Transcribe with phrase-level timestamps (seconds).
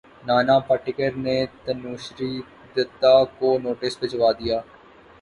[0.27, 2.33] نانا پاٹیکر نے تنوشری
[2.75, 4.57] دتہ کو نوٹس بھجوا دیا